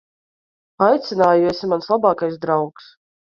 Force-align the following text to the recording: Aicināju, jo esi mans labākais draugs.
Aicināju, 0.85 1.43
jo 1.43 1.51
esi 1.51 1.69
mans 1.75 1.91
labākais 1.93 2.41
draugs. 2.47 2.91